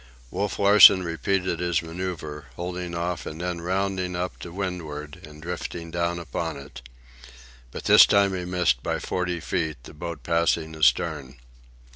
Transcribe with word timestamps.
Wolf 0.31 0.57
Larsen 0.57 1.03
repeated 1.03 1.59
his 1.59 1.81
manœuvre, 1.81 2.45
holding 2.55 2.95
off 2.95 3.27
and 3.27 3.39
then 3.39 3.61
rounding 3.61 4.15
up 4.15 4.39
to 4.39 4.51
windward 4.51 5.21
and 5.27 5.43
drifting 5.43 5.91
down 5.91 6.17
upon 6.17 6.57
it. 6.57 6.81
But 7.69 7.83
this 7.83 8.07
time 8.07 8.33
he 8.35 8.43
missed 8.45 8.81
by 8.81 8.97
forty 8.97 9.39
feet, 9.39 9.77
the 9.83 9.93
boat 9.93 10.23
passing 10.23 10.75
astern. 10.75 11.35